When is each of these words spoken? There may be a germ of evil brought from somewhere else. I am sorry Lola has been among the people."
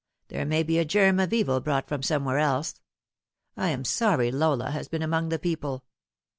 There 0.29 0.47
may 0.47 0.63
be 0.63 0.79
a 0.79 0.83
germ 0.83 1.19
of 1.19 1.31
evil 1.31 1.59
brought 1.59 1.87
from 1.87 2.01
somewhere 2.01 2.39
else. 2.39 2.81
I 3.55 3.69
am 3.69 3.85
sorry 3.85 4.31
Lola 4.31 4.71
has 4.71 4.87
been 4.87 5.03
among 5.03 5.29
the 5.29 5.37
people." 5.37 5.85